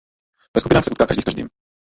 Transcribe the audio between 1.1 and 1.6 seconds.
s každým.